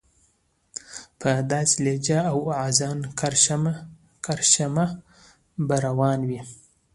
په 1.19 1.29
داسې 1.51 1.75
لهجه 1.85 2.19
او 2.31 2.37
واعظانه 2.49 3.05
کرشمه 4.27 4.85
به 5.67 5.75
روان 5.85 6.19
وي. 6.29 6.41